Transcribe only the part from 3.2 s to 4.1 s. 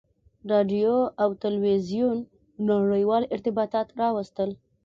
ارتباطات